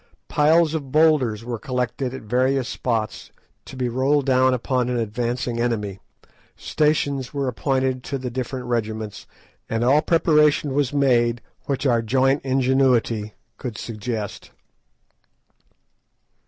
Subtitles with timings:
[0.29, 3.29] Piles of boulders were collected at various spots
[3.65, 5.99] to be rolled down upon an advancing enemy,
[6.55, 9.27] stations were appointed to the different regiments,
[9.69, 14.49] and all preparation was made which our joint ingenuity could suggest.